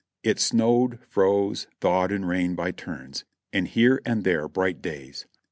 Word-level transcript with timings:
It 0.23 0.39
snowed, 0.39 0.97
froze, 1.07 1.67
thawed 1.79 2.11
and 2.11 2.27
rained 2.27 2.57
by 2.57 2.71
turns, 2.71 3.23
with 3.53 3.65
here 3.67 4.01
and 4.03 4.23
there 4.23 4.47
bright 4.47 4.81
days. 4.81 5.27